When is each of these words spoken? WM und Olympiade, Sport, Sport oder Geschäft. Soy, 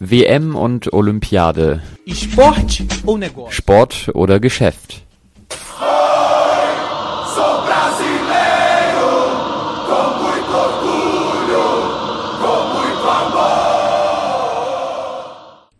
WM 0.00 0.56
und 0.56 0.92
Olympiade, 0.92 1.82
Sport, 2.12 2.82
Sport 3.50 4.10
oder 4.14 4.40
Geschäft. 4.40 5.02
Soy, 7.34 8.55